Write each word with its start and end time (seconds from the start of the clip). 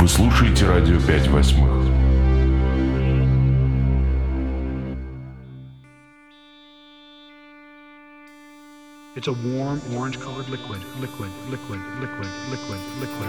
Вы 0.00 0.08
слушаете 0.08 0.66
радио 0.66 0.98
5 0.98 1.28
восьмых. 1.28 1.70
It's 9.14 9.28
a 9.28 9.32
warm 9.32 9.82
orange 9.94 10.18
colored 10.18 10.48
liquid, 10.48 10.80
liquid, 11.00 11.28
liquid, 11.50 11.80
liquid, 12.00 12.28
liquid, 12.50 12.80
liquid. 12.98 13.28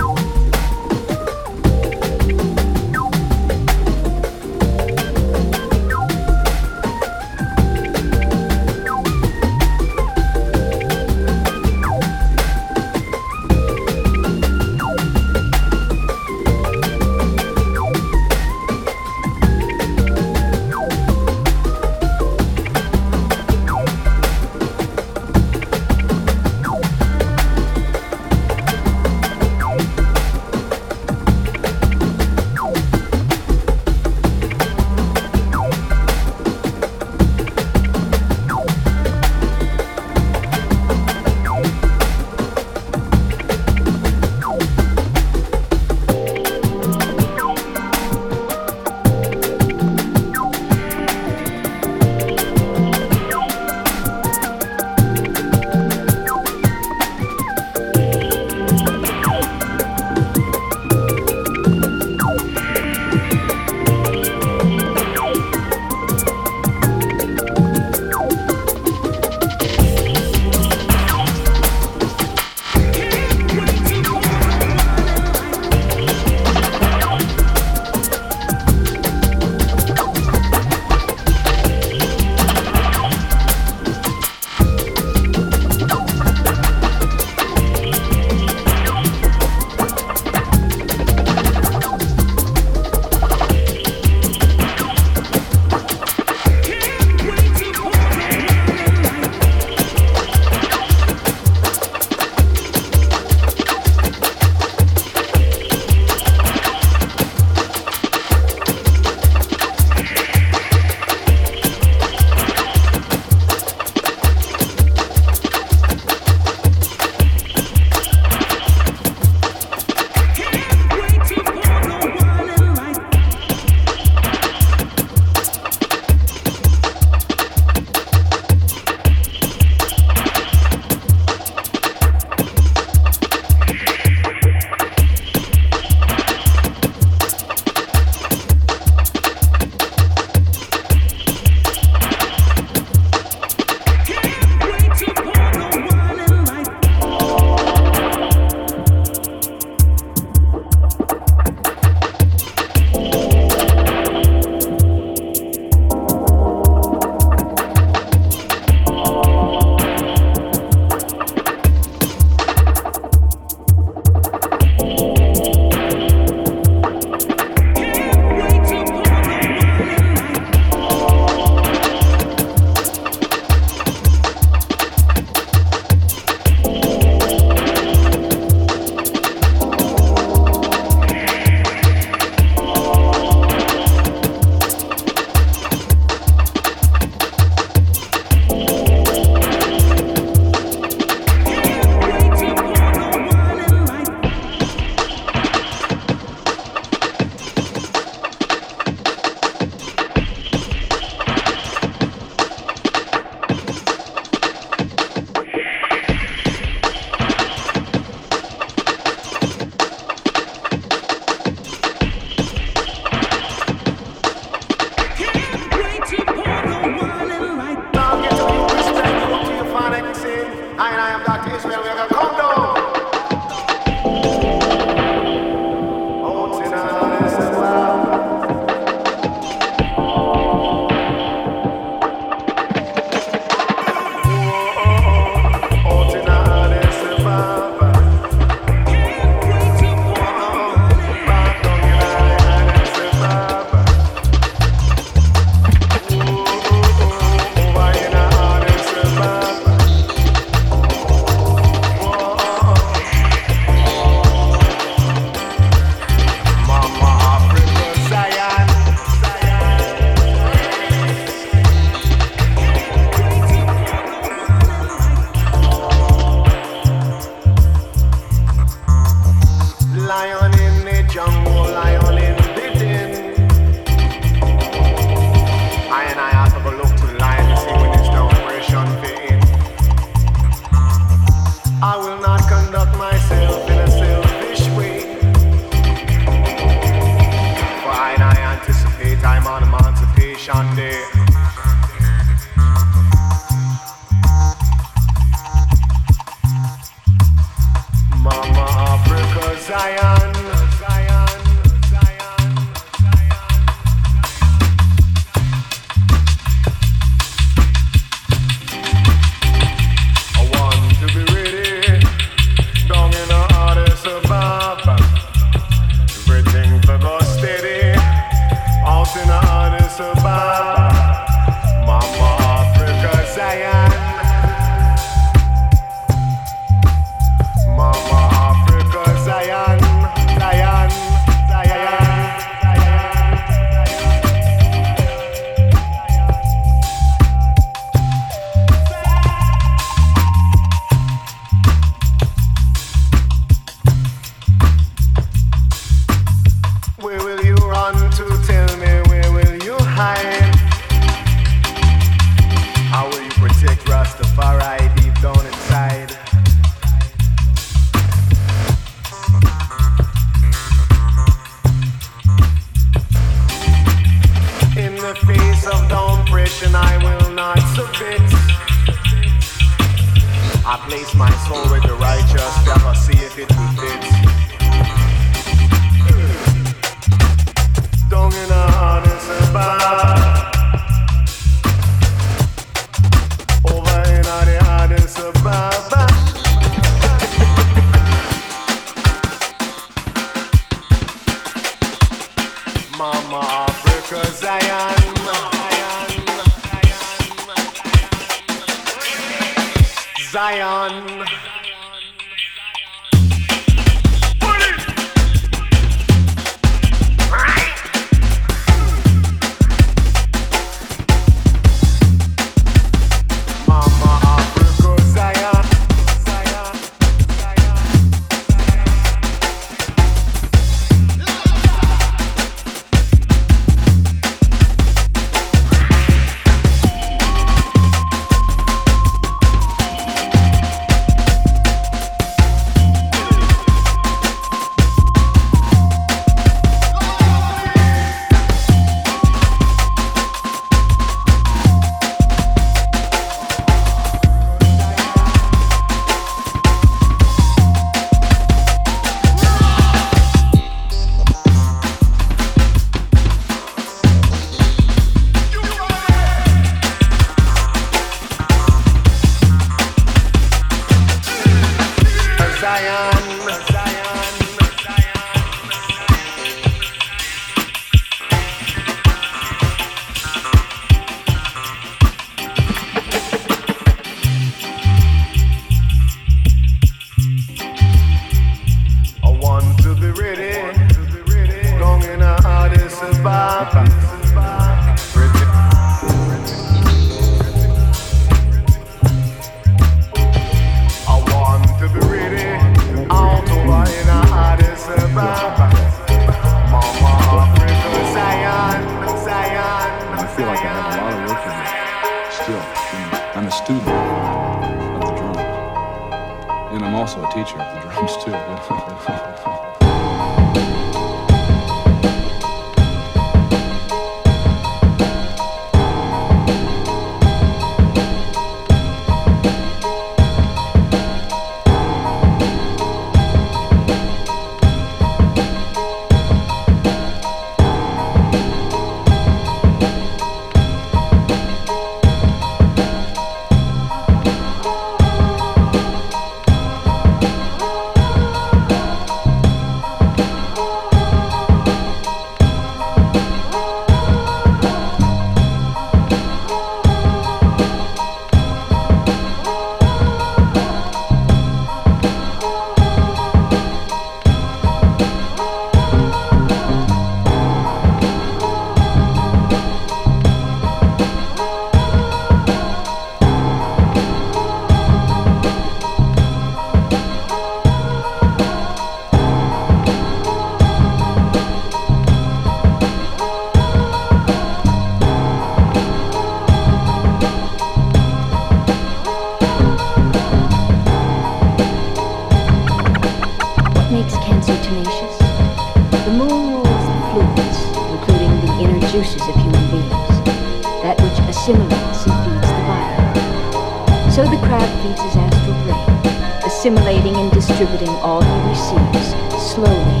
distributing 597.68 598.02
all 598.02 598.22
he 598.22 598.48
receives 598.48 599.52
slowly 599.52 600.00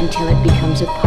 until 0.00 0.26
it 0.28 0.42
becomes 0.42 0.80
a 0.80 1.05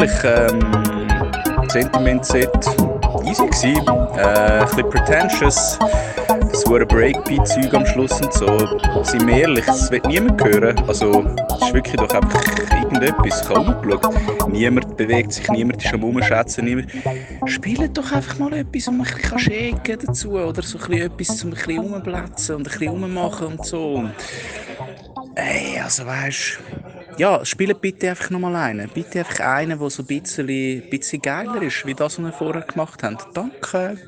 ehrlich, 0.00 0.24
ähm, 0.24 1.68
Sentiment 1.68 2.24
Set 2.24 2.50
easy 3.24 3.46
gewesen. 3.46 3.76
Äh, 4.16 4.22
ein 4.22 4.64
bisschen 4.66 4.90
pretentious. 4.90 5.78
Das 6.50 6.66
wurde 6.66 6.86
Breakbeat-Zeug 6.86 7.74
am 7.74 7.86
Schluss 7.86 8.20
und 8.20 8.32
so. 8.32 8.58
Sind 9.04 9.26
wir 9.26 9.36
ehrlich, 9.36 9.64
das 9.66 9.90
wird 9.90 10.06
niemand 10.06 10.42
hören. 10.42 10.76
Also, 10.88 11.24
es 11.48 11.66
ist 11.66 11.74
wirklich 11.74 11.96
doch 11.96 12.10
einfach 12.14 12.42
irgendetwas. 12.82 13.42
Ich 13.42 13.48
habe 13.48 13.60
umgeschaut. 13.60 14.48
Niemand 14.48 14.96
bewegt 14.96 15.32
sich, 15.32 15.48
niemand 15.50 15.84
ist 15.84 15.92
am 15.92 16.02
Rumschätzen. 16.02 16.64
Niemand... 16.64 16.88
Spielt 17.46 17.96
doch 17.96 18.10
einfach 18.12 18.38
mal 18.38 18.52
etwas, 18.54 18.86
man 18.86 19.06
ein 19.06 19.14
bisschen 19.14 19.38
shaken 19.38 19.98
dazu. 20.06 20.32
Oder 20.32 20.62
so 20.62 20.78
ein 20.78 20.86
bisschen 20.86 21.12
etwas, 21.12 21.44
um 21.44 21.50
ein 21.50 21.54
bisschen 21.54 21.78
rumblätzen 21.78 22.56
und 22.56 22.66
ein 22.66 22.78
bisschen 22.78 22.88
rummachen 22.88 23.46
und 23.46 23.66
so. 23.66 24.04
Ey, 25.36 25.80
also 25.80 26.06
weißt 26.06 26.58
ja, 27.20 27.44
spielt 27.44 27.82
bitte 27.82 28.08
einfach 28.08 28.30
nochmal 28.30 28.56
einen. 28.56 28.88
Bitte 28.88 29.18
einfach 29.18 29.40
einen, 29.40 29.78
der 29.78 29.90
so 29.90 30.02
ein 30.02 30.06
bisschen, 30.06 30.46
bisschen 30.88 31.20
geiler 31.20 31.60
ist, 31.60 31.84
wie 31.84 31.92
das, 31.92 32.18
was 32.18 32.24
wir 32.24 32.32
vorher 32.32 32.62
gemacht 32.62 33.02
haben. 33.02 33.18
Danke. 33.34 33.98